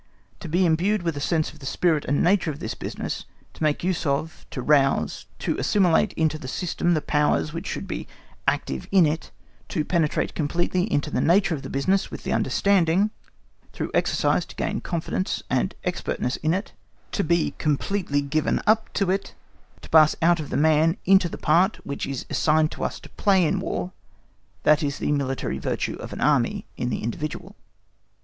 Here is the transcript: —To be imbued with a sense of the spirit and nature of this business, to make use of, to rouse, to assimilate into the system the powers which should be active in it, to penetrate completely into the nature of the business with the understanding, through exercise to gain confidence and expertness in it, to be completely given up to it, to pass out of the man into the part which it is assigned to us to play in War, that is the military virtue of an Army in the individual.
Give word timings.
—To 0.39 0.47
be 0.49 0.65
imbued 0.65 1.03
with 1.03 1.15
a 1.15 1.19
sense 1.21 1.53
of 1.53 1.59
the 1.59 1.65
spirit 1.67 2.05
and 2.05 2.23
nature 2.23 2.49
of 2.49 2.57
this 2.57 2.73
business, 2.73 3.25
to 3.53 3.61
make 3.61 3.83
use 3.83 4.03
of, 4.03 4.47
to 4.49 4.59
rouse, 4.59 5.27
to 5.37 5.55
assimilate 5.59 6.11
into 6.13 6.39
the 6.39 6.47
system 6.47 6.95
the 6.95 7.03
powers 7.03 7.53
which 7.53 7.67
should 7.67 7.87
be 7.87 8.07
active 8.47 8.87
in 8.91 9.05
it, 9.05 9.29
to 9.69 9.85
penetrate 9.85 10.33
completely 10.33 10.91
into 10.91 11.11
the 11.11 11.21
nature 11.21 11.53
of 11.53 11.61
the 11.61 11.69
business 11.69 12.09
with 12.09 12.23
the 12.23 12.33
understanding, 12.33 13.11
through 13.73 13.91
exercise 13.93 14.43
to 14.47 14.55
gain 14.55 14.81
confidence 14.81 15.43
and 15.51 15.75
expertness 15.83 16.35
in 16.37 16.51
it, 16.55 16.73
to 17.11 17.23
be 17.23 17.53
completely 17.59 18.23
given 18.23 18.59
up 18.65 18.91
to 18.93 19.11
it, 19.11 19.35
to 19.81 19.89
pass 19.91 20.15
out 20.19 20.39
of 20.39 20.49
the 20.49 20.57
man 20.57 20.97
into 21.05 21.29
the 21.29 21.37
part 21.37 21.75
which 21.85 22.07
it 22.07 22.09
is 22.09 22.25
assigned 22.27 22.71
to 22.71 22.83
us 22.83 22.99
to 22.99 23.07
play 23.09 23.45
in 23.45 23.59
War, 23.59 23.91
that 24.63 24.81
is 24.81 24.97
the 24.97 25.11
military 25.11 25.59
virtue 25.59 25.95
of 25.97 26.11
an 26.11 26.21
Army 26.21 26.65
in 26.75 26.89
the 26.89 27.03
individual. 27.03 27.55